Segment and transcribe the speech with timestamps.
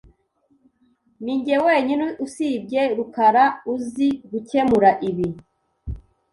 [1.23, 5.27] Ninjye wenyine usibye rukara uzi gukemura ibi.